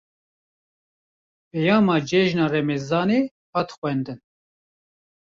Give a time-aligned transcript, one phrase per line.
[1.49, 3.21] Peyama cejna remezanê,
[3.53, 4.19] hat xwendin